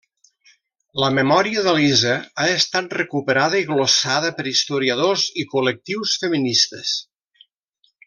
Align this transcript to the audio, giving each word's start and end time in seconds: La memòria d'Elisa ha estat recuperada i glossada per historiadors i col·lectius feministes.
La 1.03 1.09
memòria 1.17 1.65
d'Elisa 1.67 2.15
ha 2.41 2.47
estat 2.55 2.97
recuperada 3.01 3.61
i 3.61 3.69
glossada 3.73 4.35
per 4.41 4.49
historiadors 4.53 5.29
i 5.45 5.49
col·lectius 5.55 6.19
feministes. 6.25 7.01